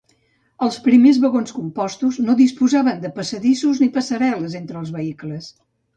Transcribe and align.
Els 0.67 0.77
primers 0.85 1.17
vagons 1.25 1.53
compostos 1.57 2.17
no 2.29 2.37
disposaven 2.41 3.03
de 3.05 3.11
passadissos 3.19 3.83
ni 3.85 3.91
passarel·les 3.99 4.57
entre 4.65 4.83
els 4.85 4.95
vehicles. 4.97 5.53